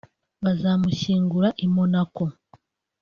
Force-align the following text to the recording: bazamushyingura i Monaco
bazamushyingura 0.43 1.49
i 1.65 1.67
Monaco 1.75 2.23